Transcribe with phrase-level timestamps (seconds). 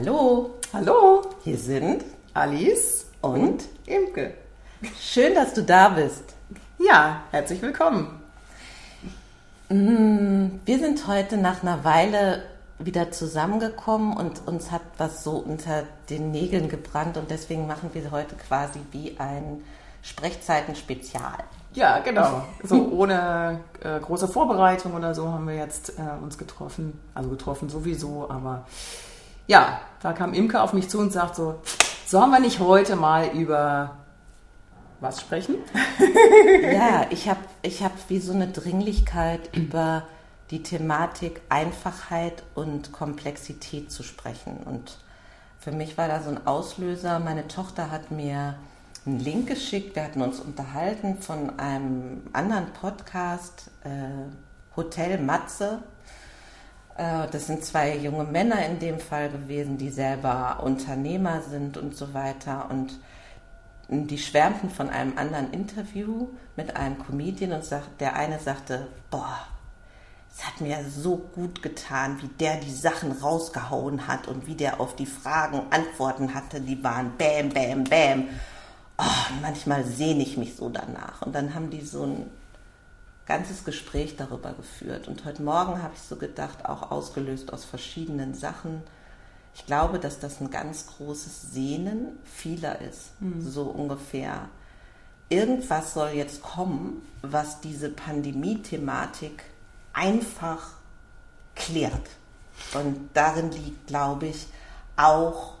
[0.00, 4.34] Hallo, Hallo, hier sind Alice und Imke.
[4.96, 6.22] schön, dass du da bist.
[6.78, 8.22] Ja, herzlich willkommen.
[9.68, 12.44] Wir sind heute nach einer Weile
[12.78, 18.12] wieder zusammengekommen und uns hat was so unter den Nägeln gebrannt und deswegen machen wir
[18.12, 19.64] heute quasi wie ein
[20.02, 21.42] Sprechzeiten-Spezial.
[21.74, 22.44] Ja, genau.
[22.62, 27.00] So ohne äh, große Vorbereitung oder so haben wir jetzt äh, uns getroffen.
[27.14, 28.64] Also getroffen sowieso, aber
[29.48, 31.56] ja, da kam Imke auf mich zu und sagt so,
[32.06, 33.96] sollen wir nicht heute mal über
[35.00, 35.56] was sprechen?
[36.62, 40.04] Ja, ich habe ich hab wie so eine Dringlichkeit über
[40.50, 44.58] die Thematik Einfachheit und Komplexität zu sprechen.
[44.64, 44.98] Und
[45.58, 47.18] für mich war da so ein Auslöser.
[47.18, 48.54] Meine Tochter hat mir
[49.04, 49.96] einen Link geschickt.
[49.96, 55.82] Wir hatten uns unterhalten von einem anderen Podcast, äh, Hotel Matze.
[56.98, 61.96] Äh, Das sind zwei junge Männer in dem Fall gewesen, die selber Unternehmer sind und
[61.96, 62.68] so weiter.
[62.70, 62.98] Und
[63.88, 69.38] die schwärmten von einem anderen Interview mit einem Comedian und sagt, der eine sagte, boah,
[70.30, 74.78] es hat mir so gut getan, wie der die Sachen rausgehauen hat und wie der
[74.80, 78.28] auf die Fragen Antworten hatte, die waren bam, bam, bam.
[78.98, 81.22] Oh, manchmal sehne ich mich so danach.
[81.22, 82.26] Und dann haben die so ein
[83.28, 85.06] ganzes Gespräch darüber geführt.
[85.06, 88.82] Und heute Morgen habe ich so gedacht, auch ausgelöst aus verschiedenen Sachen,
[89.54, 94.48] ich glaube, dass das ein ganz großes Sehnen vieler ist, so ungefähr.
[95.28, 99.44] Irgendwas soll jetzt kommen, was diese Pandemie-Thematik
[99.92, 100.70] einfach
[101.54, 102.08] klärt.
[102.72, 104.46] Und darin liegt, glaube ich,
[104.96, 105.54] auch,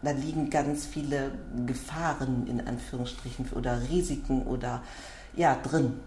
[0.00, 1.32] da liegen ganz viele
[1.66, 4.82] Gefahren in Anführungsstrichen oder Risiken oder
[5.34, 6.00] ja drin.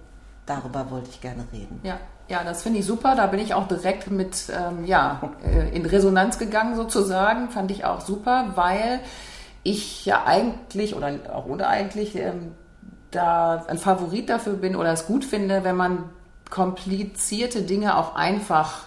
[0.48, 1.80] Darüber wollte ich gerne reden.
[1.84, 3.16] Ja, ja, das finde ich super.
[3.16, 7.50] Da bin ich auch direkt mit ähm, ja, äh, in Resonanz gegangen sozusagen.
[7.50, 9.02] Fand ich auch super, weil
[9.64, 12.54] ich ja eigentlich oder auch ohne eigentlich ähm,
[13.12, 16.06] da ein Favorit dafür bin oder es gut finde, wenn man
[16.50, 18.86] komplizierte Dinge auch einfach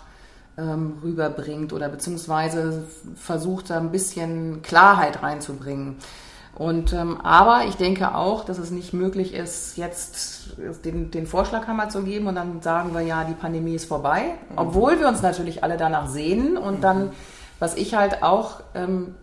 [0.57, 2.85] ähm, rüberbringt oder beziehungsweise
[3.17, 5.97] versucht, da ein bisschen Klarheit reinzubringen.
[6.55, 11.89] Und ähm, aber ich denke auch, dass es nicht möglich ist, jetzt den, den Vorschlaghammer
[11.89, 15.65] zu geben und dann sagen wir ja, die Pandemie ist vorbei, obwohl wir uns natürlich
[15.65, 17.13] alle danach sehnen und dann,
[17.61, 19.15] was ich halt auch ähm,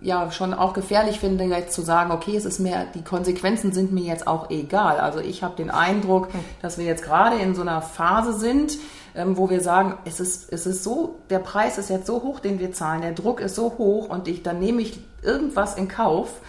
[0.00, 3.92] ja schon auch gefährlich finde, jetzt zu sagen, okay, es ist mir, die Konsequenzen sind
[3.92, 4.98] mir jetzt auch egal.
[4.98, 6.28] Also ich habe den Eindruck,
[6.62, 8.78] dass wir jetzt gerade in so einer Phase sind,
[9.16, 12.38] ähm, wo wir sagen, es ist, es ist so, der Preis ist jetzt so hoch,
[12.38, 15.88] den wir zahlen, der Druck ist so hoch und ich, dann nehme ich irgendwas in
[15.88, 16.40] Kauf,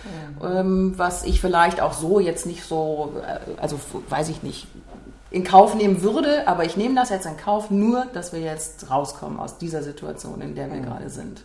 [0.44, 3.80] ähm, was ich vielleicht auch so jetzt nicht so, äh, also
[4.10, 4.68] weiß ich nicht,
[5.32, 8.90] in Kauf nehmen würde, aber ich nehme das jetzt in Kauf, nur dass wir jetzt
[8.90, 11.44] rauskommen aus dieser Situation, in der wir gerade sind.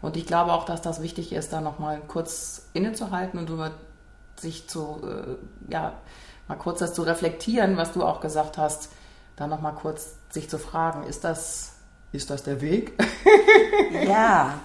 [0.00, 3.72] Und ich glaube auch, dass das wichtig ist, da nochmal kurz innezuhalten und über
[4.36, 5.92] sich zu, äh, ja,
[6.48, 8.88] mal kurz das zu reflektieren, was du auch gesagt hast,
[9.36, 11.72] da nochmal kurz sich zu fragen, ist das,
[12.12, 12.92] ist das der Weg?
[14.06, 14.60] Ja,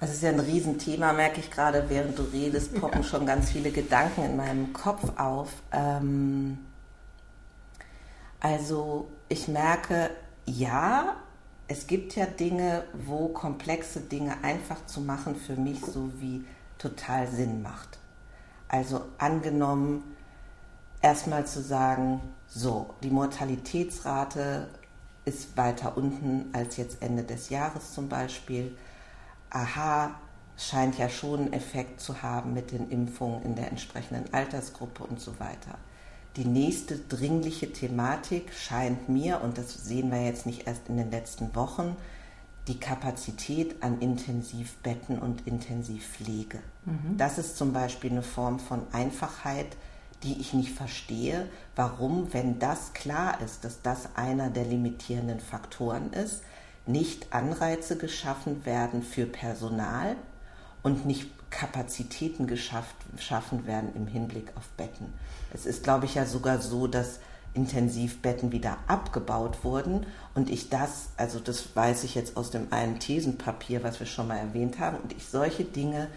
[0.00, 3.72] das ist ja ein Riesenthema, merke ich gerade, während du redest, poppen schon ganz viele
[3.72, 5.50] Gedanken in meinem Kopf auf.
[5.72, 6.58] Ähm,
[8.40, 10.10] also ich merke,
[10.46, 11.16] ja,
[11.66, 16.44] es gibt ja Dinge, wo komplexe Dinge einfach zu machen für mich so wie
[16.78, 17.98] total Sinn macht.
[18.68, 20.16] Also angenommen,
[21.02, 24.68] erstmal zu sagen, so, die Mortalitätsrate
[25.24, 28.76] ist weiter unten als jetzt Ende des Jahres zum Beispiel.
[29.50, 30.14] Aha,
[30.56, 35.20] scheint ja schon einen Effekt zu haben mit den Impfungen in der entsprechenden Altersgruppe und
[35.20, 35.78] so weiter.
[36.36, 41.10] Die nächste dringliche Thematik scheint mir, und das sehen wir jetzt nicht erst in den
[41.10, 41.96] letzten Wochen,
[42.68, 46.58] die Kapazität an Intensivbetten und Intensivpflege.
[47.16, 49.76] Das ist zum Beispiel eine Form von Einfachheit,
[50.22, 51.46] die ich nicht verstehe,
[51.76, 56.42] warum, wenn das klar ist, dass das einer der limitierenden Faktoren ist,
[56.86, 60.16] nicht Anreize geschaffen werden für Personal
[60.82, 65.12] und nicht Kapazitäten geschaffen werden im Hinblick auf Betten.
[65.52, 67.20] Es ist, glaube ich, ja sogar so, dass
[67.54, 73.00] Intensivbetten wieder abgebaut wurden und ich das, also das weiß ich jetzt aus dem einen
[73.00, 76.08] Thesenpapier, was wir schon mal erwähnt haben, und ich solche Dinge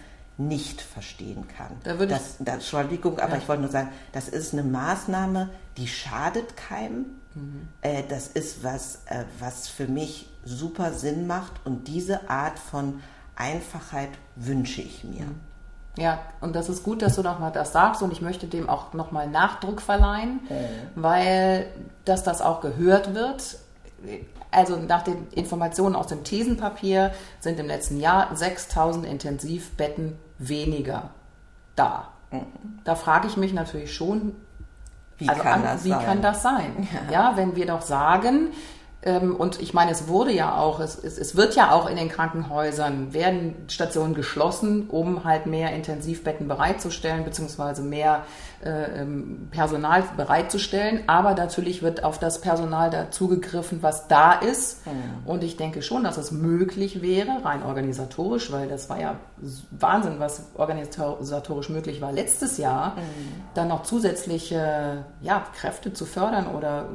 [0.48, 1.72] nicht verstehen kann.
[1.84, 3.38] Da würde das, das, Entschuldigung, aber Ja.
[3.38, 7.06] ich wollte nur sagen, das ist eine Maßnahme, die schadet keinem.
[7.34, 7.68] Mhm.
[7.82, 13.02] Äh, das ist was, äh, was für mich super Sinn macht und diese Art von
[13.36, 15.26] Einfachheit wünsche ich mir.
[15.98, 18.94] Ja, und das ist gut, dass du nochmal das sagst und ich möchte dem auch
[18.94, 20.40] nochmal Nachdruck verleihen,
[20.96, 21.68] weil
[22.06, 23.58] dass das auch gehört wird.
[24.52, 31.12] also nach den Informationen aus dem Thesenpapier sind im letzten Jahr 6000 Intensivbetten weniger
[31.76, 32.10] da.
[32.32, 32.46] Mhm.
[32.84, 34.36] Da frage ich mich natürlich schon,
[35.18, 36.88] wie, also kann, das wie kann das sein?
[37.10, 37.12] Ja.
[37.12, 38.50] ja, wenn wir doch sagen,
[39.03, 42.07] und ich meine, es wurde ja auch, es, es, es, wird ja auch in den
[42.07, 48.25] Krankenhäusern, werden Stationen geschlossen, um halt mehr Intensivbetten bereitzustellen, beziehungsweise mehr
[48.63, 51.06] äh, ähm, Personal bereitzustellen.
[51.07, 54.86] Aber natürlich wird auf das Personal dazugegriffen, was da ist.
[54.86, 55.27] Mhm.
[55.27, 59.15] Und ich denke schon, dass es möglich wäre, rein organisatorisch, weil das war ja
[59.71, 63.42] Wahnsinn, was organisatorisch möglich war letztes Jahr, mhm.
[63.56, 66.89] dann noch zusätzliche ja, Kräfte zu fördern oder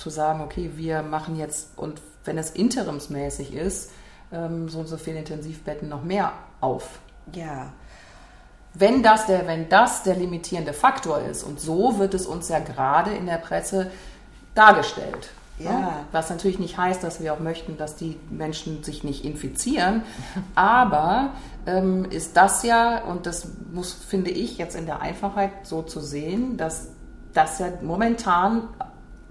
[0.00, 3.90] zu sagen, okay, wir machen jetzt, und wenn es interimsmäßig ist,
[4.32, 6.98] ähm, so und so viele Intensivbetten noch mehr auf.
[7.32, 7.72] Ja.
[8.74, 12.60] Wenn das, der, wenn das der limitierende Faktor ist, und so wird es uns ja
[12.60, 13.90] gerade in der Presse
[14.54, 15.30] dargestellt.
[15.58, 15.72] Ja.
[15.72, 15.88] Ne?
[16.12, 20.02] Was natürlich nicht heißt, dass wir auch möchten, dass die Menschen sich nicht infizieren.
[20.54, 21.30] Aber
[21.66, 26.00] ähm, ist das ja, und das muss, finde ich, jetzt in der Einfachheit so zu
[26.00, 26.88] sehen, dass
[27.34, 28.68] das ja momentan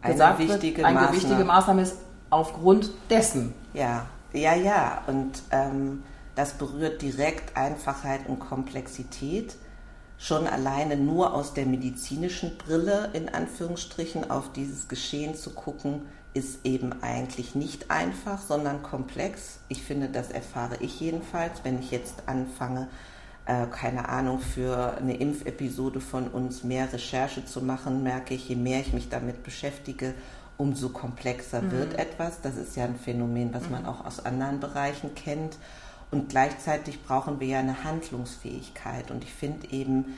[0.02, 1.18] eine gesagt wichtige wird, eine Maßnahme.
[1.18, 1.98] wichtige Maßnahme ist
[2.30, 3.54] aufgrund dessen.
[3.74, 5.04] Ja, ja, ja.
[5.08, 6.04] Und ähm,
[6.36, 9.56] das berührt direkt Einfachheit und Komplexität.
[10.18, 16.02] Schon alleine nur aus der medizinischen Brille in Anführungsstrichen auf dieses Geschehen zu gucken,
[16.34, 19.60] ist eben eigentlich nicht einfach, sondern komplex.
[19.68, 22.88] Ich finde, das erfahre ich jedenfalls, wenn ich jetzt anfange,
[23.50, 28.56] äh, keine Ahnung, für eine Impfepisode von uns mehr Recherche zu machen, merke ich, je
[28.56, 30.14] mehr ich mich damit beschäftige,
[30.58, 31.72] umso komplexer mhm.
[31.72, 32.42] wird etwas.
[32.42, 33.72] Das ist ja ein Phänomen, was mhm.
[33.72, 35.58] man auch aus anderen Bereichen kennt.
[36.12, 39.10] Und gleichzeitig brauchen wir ja eine Handlungsfähigkeit.
[39.10, 40.18] Und ich finde eben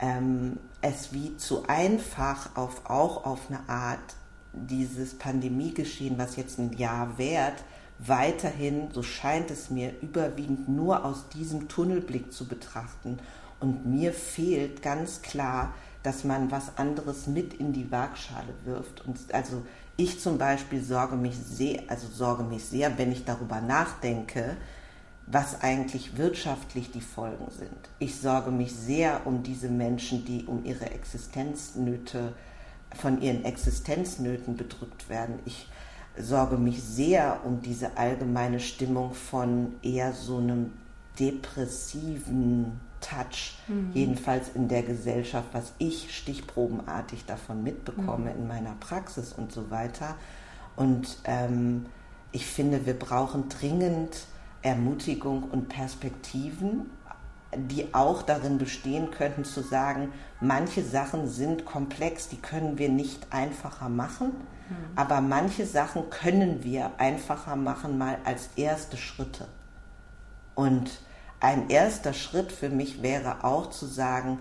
[0.00, 4.16] ähm, es wie zu einfach auf auch auf eine Art
[4.52, 7.62] dieses Pandemiegeschehen, was jetzt ein Jahr währt,
[7.98, 13.18] weiterhin, so scheint es mir, überwiegend nur aus diesem Tunnelblick zu betrachten.
[13.60, 19.06] Und mir fehlt ganz klar, dass man was anderes mit in die Waagschale wirft.
[19.06, 19.62] Und also
[19.96, 24.56] ich zum Beispiel sorge mich sehr, also sorge mich sehr, wenn ich darüber nachdenke,
[25.26, 27.88] was eigentlich wirtschaftlich die Folgen sind.
[27.98, 32.34] Ich sorge mich sehr um diese Menschen, die um ihre Existenznöte,
[32.94, 35.38] von ihren Existenznöten bedrückt werden.
[35.46, 35.68] Ich
[36.18, 40.72] sorge mich sehr um diese allgemeine Stimmung von eher so einem
[41.18, 43.90] depressiven Touch, mhm.
[43.92, 48.40] jedenfalls in der Gesellschaft, was ich stichprobenartig davon mitbekomme mhm.
[48.40, 50.16] in meiner Praxis und so weiter.
[50.76, 51.86] Und ähm,
[52.32, 54.26] ich finde, wir brauchen dringend
[54.62, 56.90] Ermutigung und Perspektiven,
[57.56, 63.26] die auch darin bestehen könnten zu sagen, manche Sachen sind komplex, die können wir nicht
[63.30, 64.32] einfacher machen
[64.68, 64.74] Mhm.
[64.96, 69.46] Aber manche Sachen können wir einfacher machen, mal als erste Schritte.
[70.54, 70.90] Und
[71.40, 74.38] ein erster Schritt für mich wäre auch zu sagen,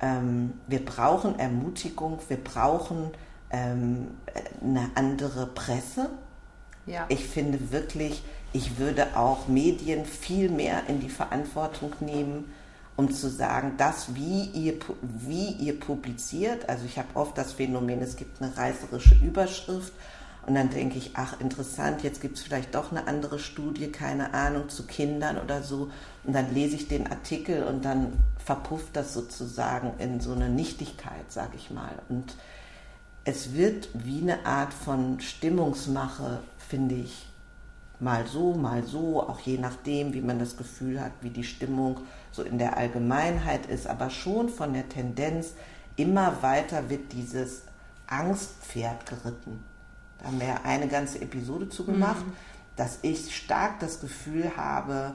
[0.00, 3.10] ähm, wir brauchen Ermutigung, wir brauchen
[3.50, 4.08] ähm,
[4.62, 6.10] eine andere Presse.
[6.86, 7.06] Ja.
[7.08, 8.22] Ich finde wirklich,
[8.54, 12.52] ich würde auch Medien viel mehr in die Verantwortung nehmen,
[12.96, 18.00] um zu sagen, das, wie ihr, wie ihr publiziert, also ich habe oft das Phänomen,
[18.00, 19.92] es gibt eine reißerische Überschrift
[20.46, 24.32] und dann denke ich, ach interessant, jetzt gibt es vielleicht doch eine andere Studie, keine
[24.34, 25.90] Ahnung, zu Kindern oder so.
[26.22, 28.12] Und dann lese ich den Artikel und dann
[28.44, 31.94] verpufft das sozusagen in so eine Nichtigkeit, sage ich mal.
[32.08, 32.36] Und
[33.24, 37.26] es wird wie eine Art von Stimmungsmache, finde ich,
[38.00, 42.00] mal so, mal so, auch je nachdem, wie man das Gefühl hat, wie die Stimmung
[42.32, 45.54] so in der Allgemeinheit ist, aber schon von der Tendenz
[45.96, 47.62] immer weiter wird dieses
[48.06, 49.62] Angstpferd geritten.
[50.18, 52.32] Da haben wir ja eine ganze Episode zu gemacht, mhm.
[52.76, 55.14] dass ich stark das Gefühl habe,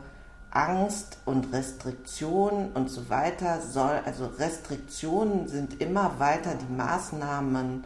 [0.52, 7.84] Angst und Restriktionen und so weiter soll, also Restriktionen sind immer weiter die Maßnahmen,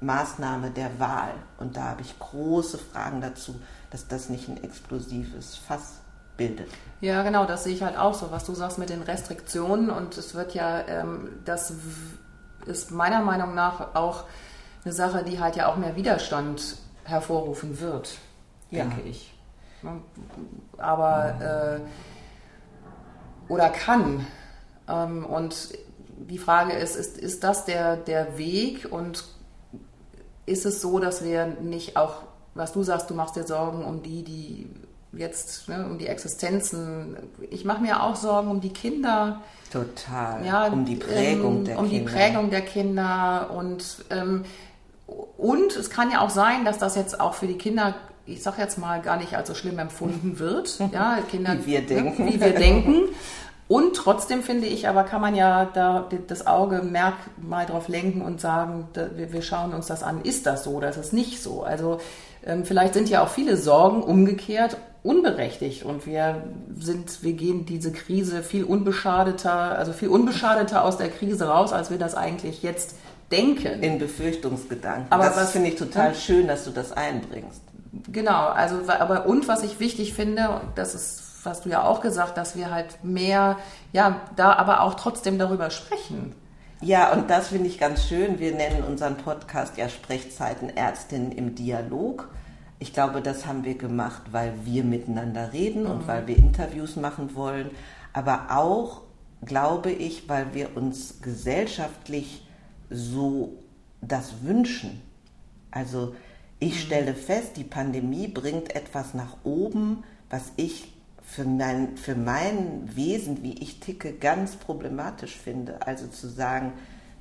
[0.00, 1.32] Maßnahme der Wahl.
[1.58, 3.54] Und da habe ich große Fragen dazu,
[3.92, 6.00] dass das nicht ein explosives Fass
[6.36, 6.68] bildet.
[7.00, 9.90] Ja, genau, das sehe ich halt auch so, was du sagst mit den Restriktionen.
[9.90, 11.74] Und es wird ja, ähm, das
[12.66, 14.24] ist meiner Meinung nach auch
[14.84, 18.16] eine Sache, die halt ja auch mehr Widerstand hervorrufen wird,
[18.70, 18.84] ja.
[18.84, 19.34] denke ich.
[20.78, 24.26] Aber, äh, oder kann.
[24.88, 25.76] Ähm, und
[26.16, 29.24] die Frage ist, ist, ist das der, der Weg und
[30.46, 32.22] ist es so, dass wir nicht auch,
[32.54, 34.70] was du sagst, du machst dir Sorgen um die, die
[35.12, 37.16] jetzt ne, um die Existenzen.
[37.50, 39.42] Ich mache mir auch Sorgen um die Kinder.
[39.72, 40.44] Total.
[40.44, 42.02] Ja, um die Prägung ähm, der um Kinder.
[42.02, 44.44] Um die Prägung der Kinder und ähm,
[45.36, 47.94] und es kann ja auch sein, dass das jetzt auch für die Kinder,
[48.24, 50.78] ich sag jetzt mal, gar nicht als so schlimm empfunden wird.
[50.92, 52.26] Ja, Kinder, wie wir denken.
[52.26, 53.08] Wie wir denken.
[53.68, 58.20] Und trotzdem finde ich, aber kann man ja da das Auge merk mal drauf lenken
[58.20, 61.62] und sagen, wir, schauen uns das an, ist das so oder ist es nicht so?
[61.62, 62.00] Also ähm,
[62.64, 66.44] vielleicht sind ja auch viele Sorgen umgekehrt unberechtigt und wir
[66.76, 71.90] sind, wir gehen diese Krise viel unbeschadeter, also viel unbeschadeter aus der Krise raus, als
[71.90, 72.94] wir das eigentlich jetzt
[73.32, 73.82] denken.
[73.82, 75.10] In Befürchtungsgedanken.
[75.10, 76.14] Aber das finde ich total hm?
[76.14, 77.62] schön, dass du das einbringst.
[78.12, 82.36] Genau, also aber und was ich wichtig finde, das ist was du ja auch gesagt,
[82.36, 83.58] dass wir halt mehr,
[83.92, 86.36] ja, da aber auch trotzdem darüber sprechen.
[86.82, 88.40] Ja, und das finde ich ganz schön.
[88.40, 92.28] Wir nennen unseren Podcast ja Sprechzeiten Ärztinnen im Dialog.
[92.80, 96.06] Ich glaube, das haben wir gemacht, weil wir miteinander reden und mhm.
[96.08, 97.70] weil wir Interviews machen wollen.
[98.12, 99.02] Aber auch,
[99.44, 102.48] glaube ich, weil wir uns gesellschaftlich
[102.90, 103.52] so
[104.00, 105.02] das wünschen.
[105.70, 106.16] Also
[106.58, 106.78] ich mhm.
[106.78, 110.91] stelle fest, die Pandemie bringt etwas nach oben, was ich
[111.34, 115.86] für mein, für mein Wesen, wie ich ticke, ganz problematisch finde.
[115.86, 116.74] Also zu sagen,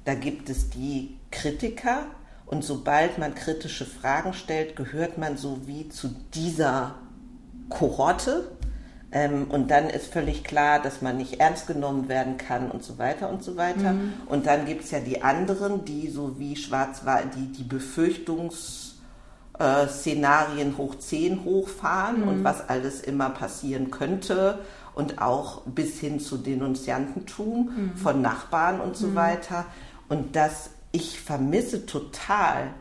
[0.04, 2.08] da gibt es die Kritiker
[2.46, 6.96] und sobald man kritische Fragen stellt, gehört man so wie zu dieser
[7.70, 8.52] Kohorte.
[9.14, 12.98] Ähm, und dann ist völlig klar, dass man nicht ernst genommen werden kann und so
[12.98, 13.94] weiter und so weiter.
[13.94, 14.14] Mhm.
[14.26, 18.96] Und dann gibt es ja die anderen, die so wie schwarz war, die die Befürchtungs
[19.62, 22.28] äh, Szenarien hoch 10 hochfahren mhm.
[22.28, 24.60] und was alles immer passieren könnte
[24.96, 27.98] und auch bis hin zu Denunziantentum mhm.
[27.98, 29.16] von Nachbarn und so mhm.
[29.16, 29.66] weiter.
[30.10, 32.74] Und das ich vermisse total,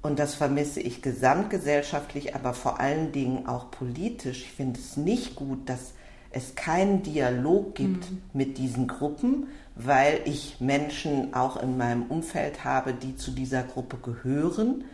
[0.00, 4.42] und das vermisse ich gesamtgesellschaftlich, aber vor allen Dingen auch politisch.
[4.42, 5.92] Ich finde es nicht gut, dass
[6.30, 8.22] es keinen Dialog gibt mhm.
[8.32, 13.98] mit diesen Gruppen, weil ich Menschen auch in meinem Umfeld habe, die zu dieser Gruppe
[13.98, 14.84] gehören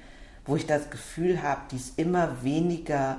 [0.48, 3.18] wo ich das Gefühl habe, die es immer weniger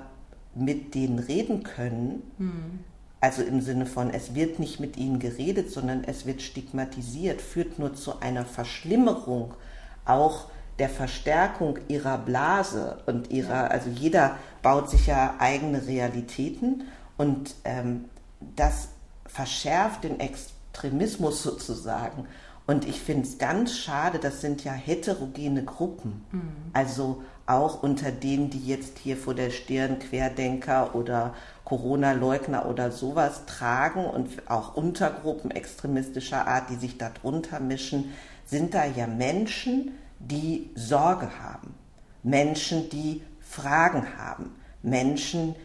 [0.56, 2.24] mit denen reden können.
[2.38, 2.80] Mhm.
[3.22, 7.78] Also im Sinne von, es wird nicht mit ihnen geredet, sondern es wird stigmatisiert, führt
[7.78, 9.54] nur zu einer Verschlimmerung,
[10.06, 10.46] auch
[10.80, 16.84] der Verstärkung ihrer Blase und ihrer, also jeder baut sich ja eigene Realitäten
[17.18, 18.06] und ähm,
[18.56, 18.90] das
[19.26, 22.26] verschärft den Extremismus sozusagen.
[22.70, 26.24] Und ich finde es ganz schade, das sind ja heterogene Gruppen.
[26.32, 26.52] Mhm.
[26.72, 31.34] Also auch unter denen, die jetzt hier vor der Stirn Querdenker oder
[31.66, 38.14] Corona-Leugner oder sowas tragen und auch Untergruppen extremistischer Art, die sich darunter mischen,
[38.46, 41.74] sind da ja Menschen, die Sorge haben,
[42.22, 45.56] Menschen, die Fragen haben, Menschen,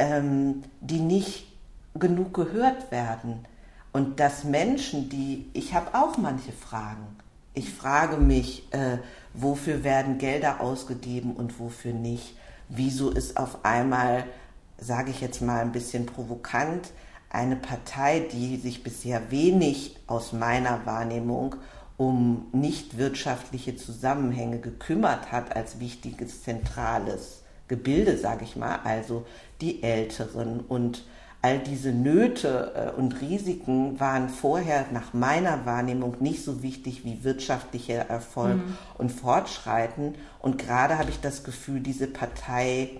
[0.00, 1.46] ähm, die nicht
[1.94, 3.46] genug gehört werden,
[3.92, 7.16] und dass Menschen, die, ich habe auch manche Fragen.
[7.54, 8.98] Ich frage mich, äh,
[9.34, 12.34] wofür werden Gelder ausgegeben und wofür nicht?
[12.68, 14.24] Wieso ist auf einmal,
[14.78, 16.90] sage ich jetzt mal ein bisschen provokant,
[17.28, 21.56] eine Partei, die sich bisher wenig aus meiner Wahrnehmung
[21.98, 29.24] um nicht wirtschaftliche Zusammenhänge gekümmert hat als wichtiges zentrales Gebilde, sage ich mal, also
[29.60, 31.04] die Älteren und
[31.42, 37.24] all diese Nöte äh, und Risiken waren vorher nach meiner Wahrnehmung nicht so wichtig wie
[37.24, 38.76] wirtschaftlicher Erfolg mhm.
[38.96, 40.14] und Fortschreiten.
[40.38, 42.90] Und gerade habe ich das Gefühl, diese Partei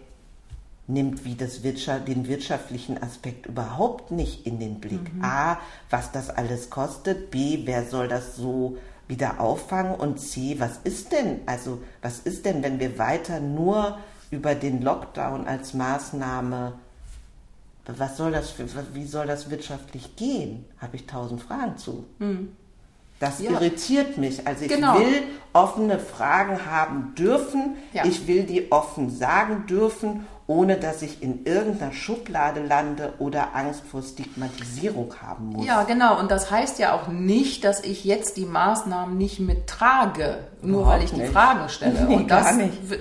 [0.88, 5.14] nimmt wie das Wirtschaft, den wirtschaftlichen Aspekt überhaupt nicht in den Blick.
[5.14, 5.24] Mhm.
[5.24, 5.58] A,
[5.88, 11.12] was das alles kostet, B, wer soll das so wieder auffangen und C, was ist
[11.12, 13.98] denn, also was ist denn, wenn wir weiter nur
[14.30, 16.72] über den Lockdown als Maßnahme
[17.86, 20.64] was soll das, für, wie soll das wirtschaftlich gehen?
[20.78, 22.04] Habe ich tausend Fragen zu.
[22.18, 22.52] Mhm.
[23.18, 23.52] Das ja.
[23.52, 24.46] irritiert mich.
[24.46, 24.98] Also ich genau.
[24.98, 25.22] will
[25.52, 27.76] offene Fragen haben dürfen.
[27.92, 28.04] Ja.
[28.04, 33.82] Ich will die offen sagen dürfen, ohne dass ich in irgendeiner Schublade lande oder Angst
[33.88, 35.66] vor Stigmatisierung haben muss.
[35.66, 36.18] Ja, genau.
[36.18, 40.98] Und das heißt ja auch nicht, dass ich jetzt die Maßnahmen nicht mittrage, nur Überhaupt
[40.98, 41.28] weil ich nicht.
[41.28, 42.04] die Fragen stelle.
[42.08, 42.56] Nee, Und das,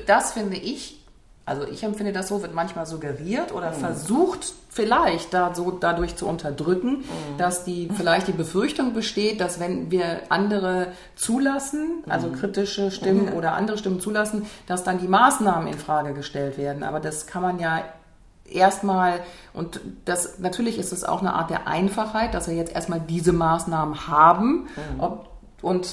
[0.05, 1.00] das finde ich
[1.45, 3.75] also ich empfinde das so, wird manchmal suggeriert oder mhm.
[3.75, 7.37] versucht vielleicht da so dadurch zu unterdrücken, mhm.
[7.37, 12.33] dass die vielleicht die Befürchtung besteht, dass wenn wir andere zulassen, also mhm.
[12.33, 13.33] kritische Stimmen mhm.
[13.33, 16.83] oder andere Stimmen zulassen, dass dann die Maßnahmen in Frage gestellt werden.
[16.83, 17.83] Aber das kann man ja
[18.45, 19.19] erstmal
[19.53, 23.33] und das natürlich ist es auch eine Art der Einfachheit, dass wir jetzt erstmal diese
[23.33, 24.99] Maßnahmen haben mhm.
[24.99, 25.29] ob,
[25.61, 25.87] und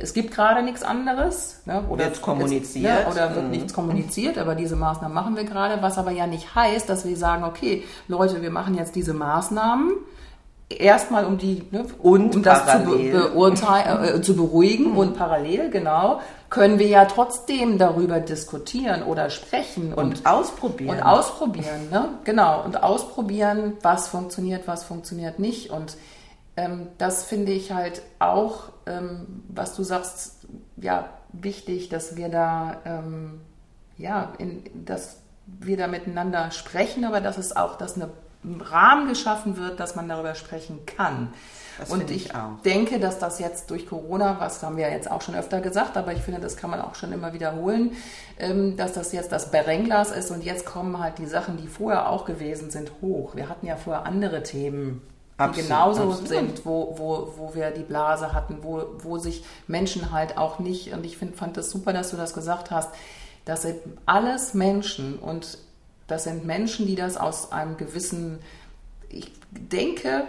[0.00, 1.62] es gibt gerade nichts anderes.
[1.66, 3.00] Ne, oder wird kommuniziert.
[3.00, 3.50] Es, ne, oder wird mhm.
[3.50, 7.16] nichts kommuniziert, aber diese Maßnahmen machen wir gerade, was aber ja nicht heißt, dass wir
[7.16, 9.92] sagen, okay, Leute, wir machen jetzt diese Maßnahmen.
[10.70, 14.98] erstmal um die ne, und um das zu, beurteilen, äh, zu beruhigen mhm.
[14.98, 21.02] und parallel genau können wir ja trotzdem darüber diskutieren oder sprechen und, und ausprobieren und
[21.02, 25.96] ausprobieren ne genau und ausprobieren was funktioniert was funktioniert nicht und
[26.56, 32.80] ähm, das finde ich halt auch ähm, was du sagst ja wichtig dass wir da
[32.84, 33.40] ähm,
[33.96, 38.10] ja in, dass wir da miteinander sprechen aber dass es auch dass eine
[38.44, 41.32] Rahmen geschaffen wird, dass man darüber sprechen kann.
[41.78, 42.32] Das und ich, ich
[42.64, 46.12] denke, dass das jetzt durch Corona, was haben wir jetzt auch schon öfter gesagt, aber
[46.12, 47.92] ich finde, das kann man auch schon immer wiederholen,
[48.38, 52.08] ähm, dass das jetzt das Berengglas ist und jetzt kommen halt die Sachen, die vorher
[52.08, 53.34] auch gewesen sind, hoch.
[53.34, 55.02] Wir hatten ja vorher andere Themen,
[55.40, 56.28] absolut, genauso absolut.
[56.28, 60.92] sind, wo, wo, wo wir die Blase hatten, wo, wo sich Menschen halt auch nicht,
[60.92, 62.90] und ich find, fand das super, dass du das gesagt hast,
[63.44, 65.58] das sind alles Menschen und
[66.06, 68.40] das sind Menschen, die das aus einem gewissen,
[69.08, 70.24] ich denke,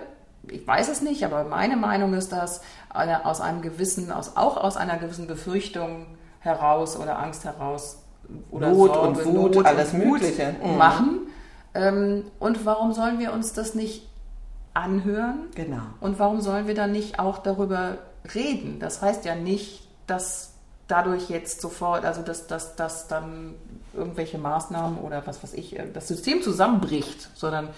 [0.48, 4.78] ich weiß es nicht, aber meine Meinung ist das, aus einem gewissen, aus, auch aus
[4.78, 6.08] einer gewissen Befürchtung
[6.40, 8.00] heraus oder Angst heraus
[8.50, 10.78] oder Not Sorge, und Wut, Not alles und Mögliche mhm.
[10.78, 11.20] machen.
[11.74, 12.26] Mhm.
[12.40, 14.11] und warum sollen wir uns das nicht
[14.74, 15.50] anhören?
[15.56, 15.84] Genau.
[16.00, 17.98] Und warum sollen wir dann nicht auch darüber
[18.34, 18.80] reden?
[18.80, 20.54] Das heißt ja nicht, dass
[20.88, 23.56] dadurch jetzt sofort, also dass, dass, dass dann
[23.94, 27.70] irgendwelche Maßnahmen oder was weiß ich, äh, das System zusammenbricht, sondern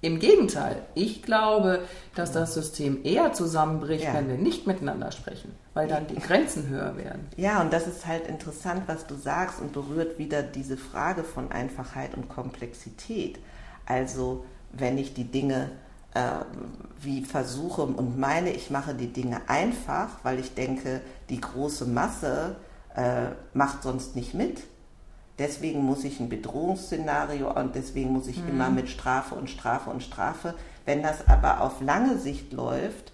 [0.00, 0.82] im Gegenteil.
[0.94, 1.80] Ich glaube,
[2.14, 4.14] dass das System eher zusammenbricht, ja.
[4.14, 7.26] wenn wir nicht miteinander sprechen, weil dann die Grenzen höher werden.
[7.36, 11.50] Ja, und das ist halt interessant, was du sagst und berührt wieder diese Frage von
[11.52, 13.38] Einfachheit und Komplexität.
[13.86, 15.70] Also, wenn ich die Dinge
[16.14, 16.44] äh,
[17.00, 22.56] wie versuche und meine, ich mache die Dinge einfach, weil ich denke, die große Masse
[22.94, 24.62] äh, macht sonst nicht mit
[25.38, 28.50] Deswegen muss ich ein Bedrohungsszenario und deswegen muss ich mhm.
[28.50, 30.54] immer mit Strafe und Strafe und Strafe.
[30.84, 33.12] Wenn das aber auf lange Sicht läuft,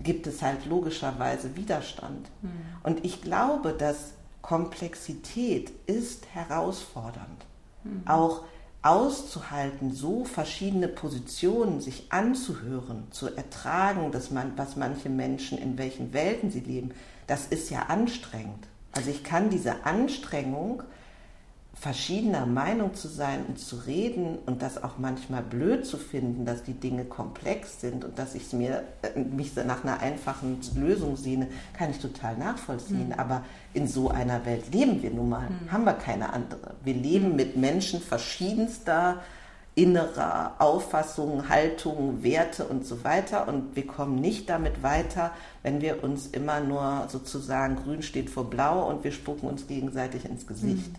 [0.00, 2.28] gibt es halt logischerweise Widerstand.
[2.42, 2.50] Mhm.
[2.82, 4.12] Und ich glaube, dass
[4.42, 7.46] Komplexität ist herausfordernd.
[7.84, 8.02] Mhm.
[8.06, 8.44] Auch
[8.86, 16.12] auszuhalten, so verschiedene Positionen sich anzuhören, zu ertragen, dass man, was manche Menschen, in welchen
[16.12, 16.92] Welten sie leben,
[17.26, 18.68] das ist ja anstrengend.
[18.92, 20.82] Also ich kann diese Anstrengung
[21.78, 26.62] verschiedener Meinung zu sein und zu reden und das auch manchmal blöd zu finden, dass
[26.62, 31.48] die Dinge komplex sind und dass ich mir äh, mich nach einer einfachen Lösung sehne,
[31.74, 33.08] kann ich total nachvollziehen.
[33.08, 33.18] Mhm.
[33.18, 33.42] Aber
[33.74, 35.70] in so einer Welt leben wir nun mal, mhm.
[35.70, 36.74] haben wir keine andere.
[36.82, 37.36] Wir leben mhm.
[37.36, 39.20] mit Menschen verschiedenster
[39.74, 43.46] innerer Auffassungen, Haltungen, Werte und so weiter.
[43.46, 48.48] Und wir kommen nicht damit weiter, wenn wir uns immer nur sozusagen grün steht vor
[48.48, 50.90] blau und wir spucken uns gegenseitig ins Gesicht.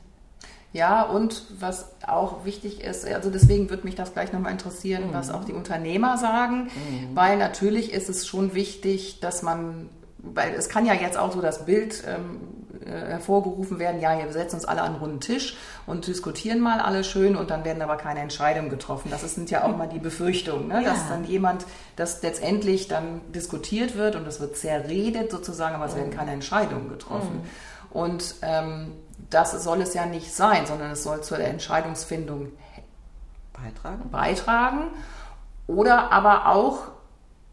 [0.77, 5.13] Ja, und was auch wichtig ist, also deswegen würde mich das gleich nochmal interessieren, mhm.
[5.13, 7.15] was auch die Unternehmer sagen, mhm.
[7.15, 11.41] weil natürlich ist es schon wichtig, dass man, weil es kann ja jetzt auch so
[11.41, 12.41] das Bild ähm,
[12.85, 16.79] äh, hervorgerufen werden, ja, wir setzen uns alle an einen runden Tisch und diskutieren mal
[16.79, 19.09] alle schön und dann werden aber keine Entscheidungen getroffen.
[19.09, 20.83] Das sind ja auch mal die Befürchtungen, ne?
[20.83, 20.91] Ja.
[20.91, 25.95] dass dann jemand, dass letztendlich dann diskutiert wird und es wird zerredet sozusagen, aber es
[25.95, 26.17] werden mhm.
[26.17, 27.37] keine Entscheidungen getroffen.
[27.37, 27.99] Mhm.
[27.99, 28.91] Und ähm,
[29.29, 32.51] das soll es ja nicht sein, sondern es soll zur Entscheidungsfindung
[33.53, 34.09] beitragen.
[34.09, 34.79] beitragen.
[35.67, 36.79] Oder aber auch,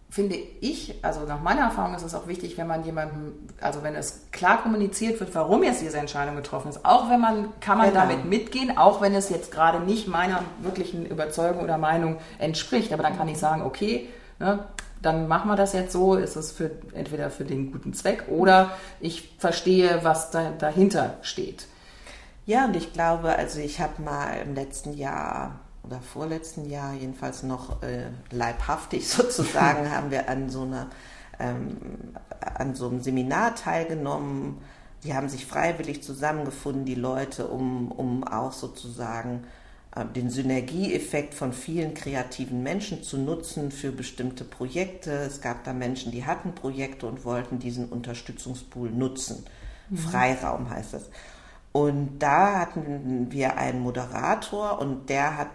[0.09, 3.97] finde ich, also nach meiner Erfahrung ist es auch wichtig, wenn man jemandem, also wenn
[3.97, 7.89] es klar kommuniziert wird, warum jetzt diese Entscheidung getroffen ist, auch wenn man, kann man
[7.89, 8.03] genau.
[8.03, 12.93] damit mitgehen, auch wenn es jetzt gerade nicht meiner wirklichen Überzeugung oder Meinung entspricht.
[12.93, 14.09] Aber dann kann ich sagen, okay,
[14.39, 14.65] ne,
[15.05, 18.71] dann machen wir das jetzt so, ist es für, entweder für den guten Zweck oder
[19.01, 21.67] ich verstehe, was da, dahinter steht.
[22.47, 27.43] Ja, und ich glaube, also ich habe mal im letzten Jahr oder vorletzten Jahr jedenfalls
[27.43, 30.89] noch äh, leibhaftig sozusagen, haben wir an so einer
[31.39, 31.77] ähm,
[32.41, 34.59] an so einem Seminar teilgenommen.
[35.03, 39.45] Die haben sich freiwillig zusammengefunden, die Leute, um, um auch sozusagen
[40.15, 45.13] den Synergieeffekt von vielen kreativen Menschen zu nutzen für bestimmte Projekte.
[45.13, 49.45] Es gab da Menschen, die hatten Projekte und wollten diesen Unterstützungspool nutzen.
[49.91, 49.97] Mhm.
[49.97, 51.11] Freiraum heißt das.
[51.71, 55.49] Und da hatten wir einen Moderator und der hat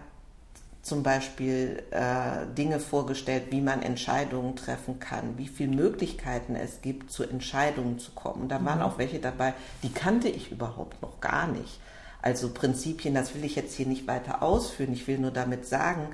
[0.82, 7.10] zum Beispiel äh, Dinge vorgestellt, wie man Entscheidungen treffen kann, wie viele Möglichkeiten es gibt,
[7.10, 8.48] zu Entscheidungen zu kommen.
[8.48, 8.84] Da waren mhm.
[8.84, 11.80] auch welche dabei, die kannte ich überhaupt noch gar nicht.
[12.22, 14.92] Also Prinzipien, das will ich jetzt hier nicht weiter ausführen.
[14.92, 16.08] Ich will nur damit sagen,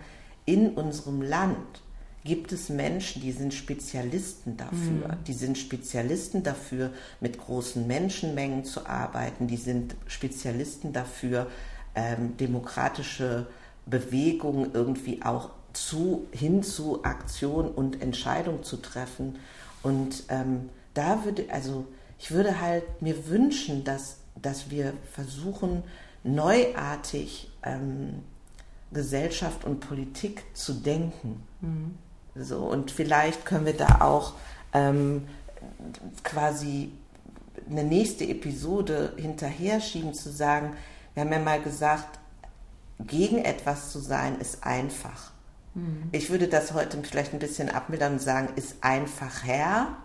[0.44, 1.82] in unserem Land
[2.24, 5.08] gibt es Menschen, die sind Spezialisten dafür.
[5.08, 5.24] Mhm.
[5.26, 6.90] Die sind Spezialisten dafür,
[7.20, 9.46] mit großen Menschenmengen zu arbeiten.
[9.46, 11.46] Die sind Spezialisten dafür,
[11.94, 13.46] ähm, demokratische
[13.86, 19.38] Bewegungen irgendwie auch zu, hin zu Aktion und Entscheidung zu treffen.
[19.82, 21.86] Und ähm, da würde, also
[22.18, 25.82] ich würde halt mir wünschen, dass, dass wir versuchen,
[26.22, 28.22] neuartig ähm,
[28.92, 31.42] Gesellschaft und Politik zu denken.
[31.60, 31.98] Mhm.
[32.34, 34.34] So, und vielleicht können wir da auch
[34.72, 35.26] ähm,
[36.22, 36.92] quasi
[37.68, 40.76] eine nächste Episode hinterher schieben, zu sagen,
[41.14, 42.18] wir haben ja mal gesagt,
[43.00, 45.32] gegen etwas zu sein, ist einfach.
[45.74, 46.08] Mhm.
[46.12, 49.96] Ich würde das heute vielleicht ein bisschen abmildern und sagen, ist einfach her.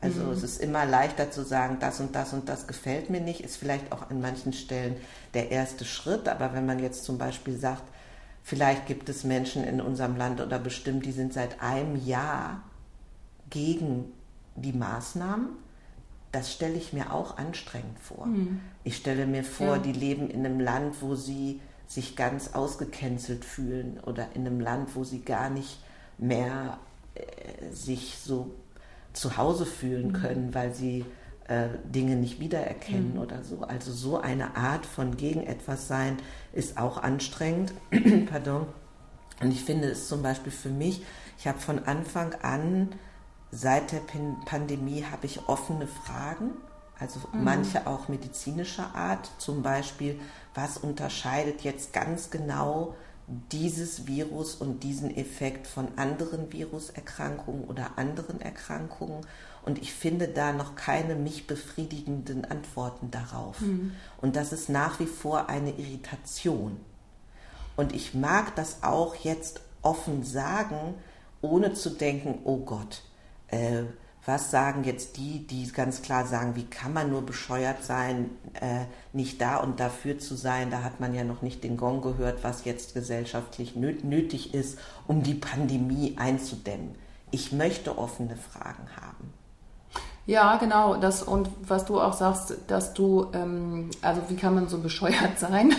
[0.00, 0.32] Also mhm.
[0.32, 3.56] es ist immer leichter zu sagen, das und das und das gefällt mir nicht, ist
[3.56, 4.96] vielleicht auch an manchen Stellen
[5.34, 6.28] der erste Schritt.
[6.28, 7.82] Aber wenn man jetzt zum Beispiel sagt,
[8.42, 12.62] vielleicht gibt es Menschen in unserem Land oder bestimmt, die sind seit einem Jahr
[13.50, 14.12] gegen
[14.56, 15.48] die Maßnahmen,
[16.32, 18.26] das stelle ich mir auch anstrengend vor.
[18.26, 18.60] Mhm.
[18.84, 19.78] Ich stelle mir vor, ja.
[19.78, 24.94] die leben in einem Land, wo sie sich ganz ausgecancelt fühlen oder in einem Land,
[24.94, 25.82] wo sie gar nicht
[26.18, 26.78] mehr
[27.14, 28.54] äh, sich so
[29.12, 30.12] zu Hause fühlen mhm.
[30.12, 31.04] können, weil sie
[31.48, 33.20] äh, Dinge nicht wiedererkennen mhm.
[33.20, 33.62] oder so.
[33.62, 36.16] Also so eine Art von gegen etwas sein
[36.52, 37.72] ist auch anstrengend.
[38.30, 38.66] Pardon.
[39.40, 41.02] Und ich finde es zum Beispiel für mich,
[41.38, 42.90] ich habe von Anfang an,
[43.50, 44.02] seit der
[44.44, 46.52] Pandemie, habe ich offene Fragen,
[46.98, 47.44] also mhm.
[47.44, 50.20] manche auch medizinischer Art, zum Beispiel,
[50.54, 52.94] was unterscheidet jetzt ganz genau
[53.52, 59.24] dieses Virus und diesen Effekt von anderen Viruserkrankungen oder anderen Erkrankungen.
[59.62, 63.60] Und ich finde da noch keine mich befriedigenden Antworten darauf.
[63.60, 63.92] Mhm.
[64.20, 66.80] Und das ist nach wie vor eine Irritation.
[67.76, 70.94] Und ich mag das auch jetzt offen sagen,
[71.40, 73.02] ohne zu denken, oh Gott,
[73.48, 73.84] äh,
[74.30, 78.84] was sagen jetzt die, die ganz klar sagen, wie kann man nur bescheuert sein, äh,
[79.12, 80.70] nicht da und dafür zu sein?
[80.70, 85.24] Da hat man ja noch nicht den Gong gehört, was jetzt gesellschaftlich nötig ist, um
[85.24, 86.94] die Pandemie einzudämmen.
[87.32, 89.32] Ich möchte offene Fragen haben.
[90.26, 90.94] Ja, genau.
[90.94, 95.40] Das und was du auch sagst, dass du, ähm, also wie kann man so bescheuert
[95.40, 95.74] sein?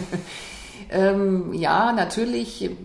[0.90, 2.76] ähm, ja, natürlich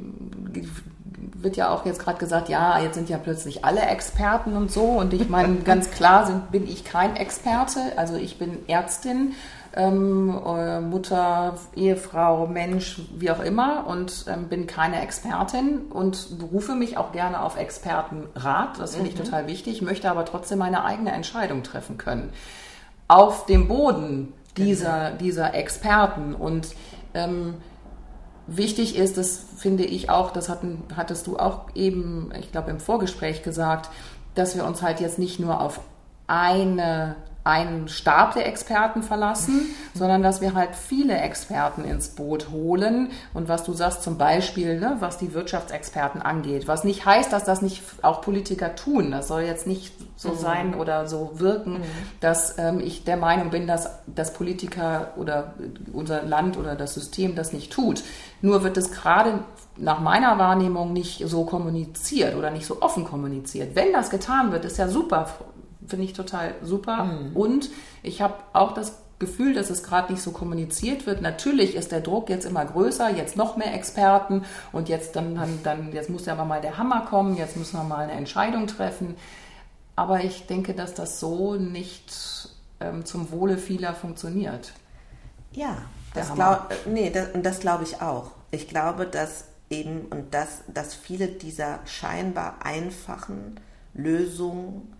[1.46, 4.84] wird ja auch jetzt gerade gesagt, ja, jetzt sind ja plötzlich alle Experten und so.
[4.84, 7.80] Und ich meine, ganz klar sind, bin ich kein Experte.
[7.96, 9.36] Also ich bin Ärztin,
[9.76, 16.76] ähm, äh, Mutter, Ehefrau, Mensch, wie auch immer und ähm, bin keine Expertin und berufe
[16.76, 18.80] mich auch gerne auf Expertenrat.
[18.80, 19.24] Das finde ich mhm.
[19.24, 22.34] total wichtig, möchte aber trotzdem meine eigene Entscheidung treffen können.
[23.08, 25.18] Auf dem Boden dieser, genau.
[25.18, 26.70] dieser Experten und
[27.14, 27.56] ähm,
[28.48, 32.80] Wichtig ist, das finde ich auch, das hatten, hattest du auch eben, ich glaube, im
[32.80, 33.90] Vorgespräch gesagt,
[34.36, 35.80] dass wir uns halt jetzt nicht nur auf
[36.28, 43.12] eine einen Stab der Experten verlassen, sondern dass wir halt viele Experten ins Boot holen.
[43.36, 47.44] Und was du sagst zum Beispiel, ne, was die Wirtschaftsexperten angeht, was nicht heißt, dass
[47.44, 49.12] das nicht auch Politiker tun.
[49.12, 50.38] Das soll jetzt nicht so mhm.
[50.38, 51.84] sein oder so wirken, mhm.
[52.20, 55.54] dass ähm, ich der Meinung bin, dass, dass Politiker oder
[55.94, 58.04] unser Land oder das System das nicht tut.
[58.42, 59.42] Nur wird es gerade
[59.78, 63.76] nach meiner Wahrnehmung nicht so kommuniziert oder nicht so offen kommuniziert.
[63.76, 65.28] Wenn das getan wird, ist ja super
[65.88, 67.06] finde ich total super.
[67.06, 67.36] Mhm.
[67.36, 67.70] Und
[68.04, 71.22] ich habe auch das Gefühl, dass es gerade nicht so kommuniziert wird.
[71.22, 74.44] Natürlich ist der Druck jetzt immer größer, jetzt noch mehr Experten
[74.74, 77.84] und jetzt dann, dann, dann jetzt muss ja mal der Hammer kommen, jetzt müssen wir
[77.84, 79.16] mal eine Entscheidung treffen.
[79.96, 82.50] Aber ich denke, dass das so nicht
[82.82, 84.74] ähm, zum Wohle vieler funktioniert.
[85.54, 85.78] Ja,
[86.14, 88.32] das glaub, äh, nee, das, das glaube ich auch.
[88.52, 93.60] Ich glaube, dass eben und dass, dass viele dieser scheinbar einfachen
[93.94, 94.95] Lösungen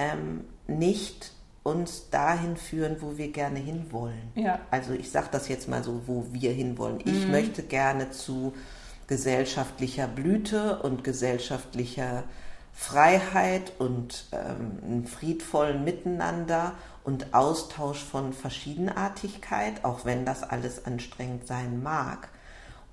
[0.00, 1.32] ähm, nicht
[1.62, 4.32] uns dahin führen, wo wir gerne hinwollen.
[4.34, 4.60] Ja.
[4.70, 7.00] Also ich sage das jetzt mal so, wo wir hinwollen.
[7.04, 7.32] Ich mhm.
[7.32, 8.54] möchte gerne zu
[9.06, 12.24] gesellschaftlicher Blüte und gesellschaftlicher
[12.72, 21.46] Freiheit und ähm, einem friedvollen Miteinander und Austausch von Verschiedenartigkeit, auch wenn das alles anstrengend
[21.46, 22.28] sein mag.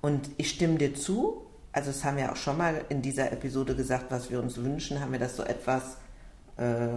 [0.02, 3.74] Und ich stimme dir zu, also das haben wir auch schon mal in dieser Episode
[3.74, 5.96] gesagt, was wir uns wünschen, haben wir das so etwas
[6.58, 6.88] äh,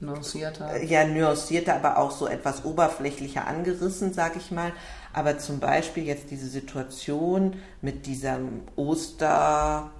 [0.00, 0.82] nuancierter.
[0.82, 4.72] Ja, nuancierter, aber auch so etwas oberflächlicher angerissen, sag ich mal.
[5.12, 8.38] Aber zum Beispiel jetzt diese Situation mit dieser
[8.76, 9.90] Osterruhe,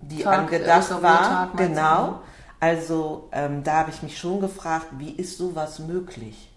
[0.00, 2.20] die Tag, angedacht war, genau.
[2.60, 6.50] Also ähm, da habe ich mich schon gefragt, wie ist sowas möglich?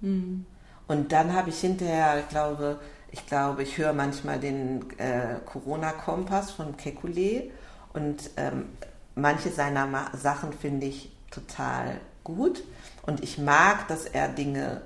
[0.00, 0.46] Mhm.
[0.86, 2.78] Und dann habe ich hinterher, ich glaube,
[3.10, 7.50] ich glaube, ich höre manchmal den äh, Corona-Kompass von Kekulé
[7.92, 8.66] und ähm,
[9.14, 12.62] manche seiner Sachen finde ich total gut
[13.02, 14.82] und ich mag, dass er Dinge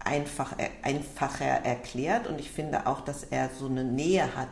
[0.00, 4.48] einfach, einfacher erklärt und ich finde auch, dass er so eine Nähe hat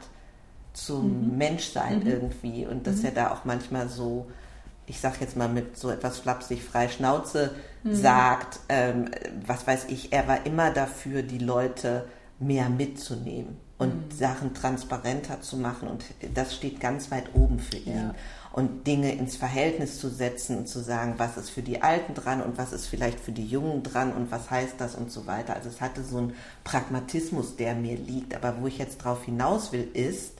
[0.72, 1.38] zum mhm.
[1.38, 2.06] Menschsein mhm.
[2.06, 3.06] irgendwie und dass mhm.
[3.06, 4.26] er da auch manchmal so,
[4.86, 7.94] ich sag jetzt mal mit so etwas flapsig frei Schnauze mhm.
[7.94, 9.10] sagt, ähm,
[9.46, 12.06] was weiß ich, er war immer dafür, die Leute
[12.38, 14.16] mehr mitzunehmen und mhm.
[14.16, 17.96] Sachen transparenter zu machen und das steht ganz weit oben für ihn.
[17.96, 18.14] Ja
[18.56, 22.40] und Dinge ins Verhältnis zu setzen und zu sagen, was ist für die Alten dran
[22.40, 25.54] und was ist vielleicht für die Jungen dran und was heißt das und so weiter.
[25.54, 28.34] Also es hatte so einen Pragmatismus, der mir liegt.
[28.34, 30.32] Aber wo ich jetzt drauf hinaus will, ist,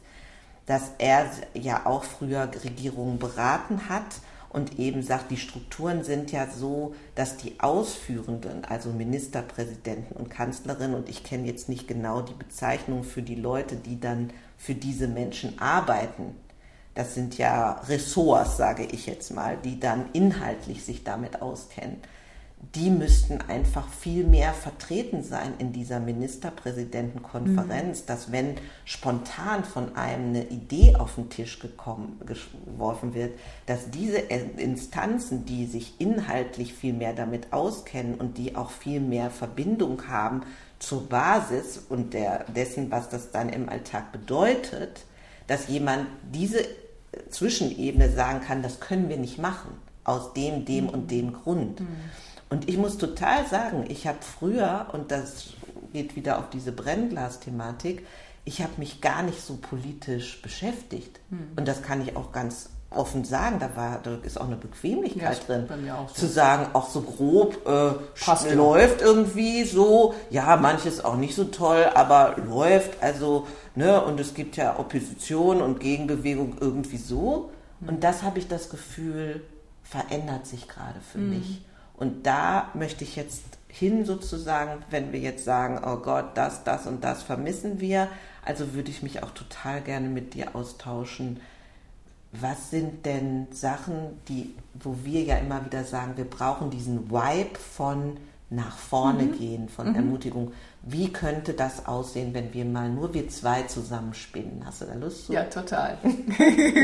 [0.65, 6.49] dass er ja auch früher Regierungen beraten hat und eben sagt, die Strukturen sind ja
[6.49, 12.33] so, dass die Ausführenden, also Ministerpräsidenten und Kanzlerin, und ich kenne jetzt nicht genau die
[12.33, 16.35] Bezeichnung für die Leute, die dann für diese Menschen arbeiten,
[16.97, 21.99] das sind ja Ressorts, sage ich jetzt mal, die dann inhaltlich sich damit auskennen.
[22.75, 28.07] Die müssten einfach viel mehr vertreten sein in dieser Ministerpräsidentenkonferenz, mhm.
[28.07, 28.55] dass wenn
[28.87, 35.67] spontan von einem eine Idee auf den Tisch gekommen, geworfen wird, dass diese Instanzen, die
[35.67, 40.41] sich inhaltlich viel mehr damit auskennen und die auch viel mehr Verbindung haben
[40.79, 45.05] zur Basis und der, dessen, was das dann im Alltag bedeutet,
[45.47, 46.65] dass jemand diese
[47.31, 49.71] Zwischenebene sagen kann, das können wir nicht machen,
[50.05, 51.81] aus dem, dem und dem Grund.
[51.81, 51.87] Mhm.
[52.49, 55.55] Und ich muss total sagen, ich habe früher, und das
[55.93, 58.07] geht wieder auf diese Brennglas-Thematik,
[58.45, 61.21] ich habe mich gar nicht so politisch beschäftigt.
[61.31, 61.49] Mhm.
[61.57, 65.39] Und das kann ich auch ganz offen sagen, da war, da ist auch eine Bequemlichkeit
[65.39, 65.69] ja, drin,
[66.09, 66.15] so.
[66.15, 71.45] zu sagen, auch so grob äh, Passt läuft irgendwie so, ja, manches auch nicht so
[71.45, 77.51] toll, aber läuft, also, ne, und es gibt ja Opposition und Gegenbewegung irgendwie so.
[77.81, 77.89] Mhm.
[77.89, 79.43] Und das habe ich das Gefühl,
[79.83, 81.31] verändert sich gerade für mhm.
[81.31, 81.63] mich.
[81.97, 86.87] Und da möchte ich jetzt hin sozusagen, wenn wir jetzt sagen, oh Gott, das, das
[86.87, 88.09] und das vermissen wir,
[88.45, 91.41] also würde ich mich auch total gerne mit dir austauschen,
[92.41, 97.59] was sind denn Sachen, die, wo wir ja immer wieder sagen, wir brauchen diesen Vibe
[97.59, 98.17] von
[98.49, 99.39] nach vorne mhm.
[99.39, 99.97] gehen, von mhm.
[99.97, 100.53] Ermutigung.
[100.83, 104.63] Wie könnte das aussehen, wenn wir mal nur wir zwei zusammenspinnen?
[104.65, 105.33] Hast du da Lust zu?
[105.33, 105.99] Ja, total.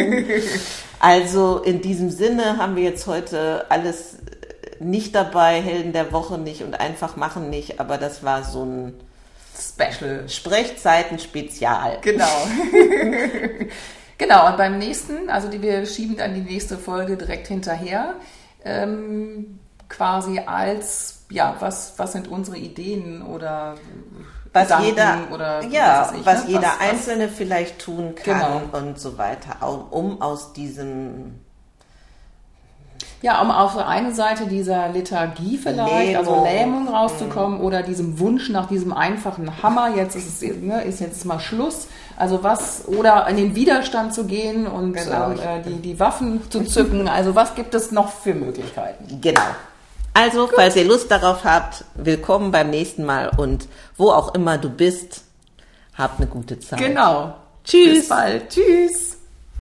[0.99, 4.17] also in diesem Sinne haben wir jetzt heute alles
[4.81, 8.95] nicht dabei, Helden der Woche nicht und einfach machen nicht, aber das war so ein
[9.57, 10.29] Special.
[10.29, 11.99] Sprechzeiten-Spezial.
[12.03, 12.25] Genau.
[14.23, 18.15] Genau, und beim nächsten, also die wir schieben dann die nächste Folge direkt hinterher,
[18.65, 19.59] ähm,
[19.89, 23.75] quasi als, ja, was, was sind unsere Ideen oder
[24.53, 26.51] was Gedanken jeder, oder ja, was, ich, was ne?
[26.51, 28.79] jeder was, Einzelne was, vielleicht tun kann genau.
[28.79, 29.57] und so weiter,
[29.91, 31.41] um aus diesem
[33.23, 36.45] ja, um auf der einen Seite dieser Lethargie vielleicht, also Lähmung.
[36.45, 37.65] also Lähmung rauszukommen mhm.
[37.65, 41.87] oder diesem Wunsch nach diesem einfachen Hammer, jetzt ist es ne, ist jetzt mal Schluss.
[42.17, 45.31] Also was, oder in den Widerstand zu gehen und genau.
[45.31, 47.09] ähm, äh, die, die Waffen zu zücken.
[47.09, 49.21] Also was gibt es noch für Möglichkeiten?
[49.21, 49.41] Genau.
[50.15, 50.57] Also, Gut.
[50.57, 55.23] falls ihr Lust darauf habt, willkommen beim nächsten Mal und wo auch immer du bist,
[55.97, 56.79] habt eine gute Zeit.
[56.79, 57.35] Genau.
[57.65, 58.01] Tschüss.
[58.01, 58.49] Bis bald.
[58.51, 59.12] Tschüss.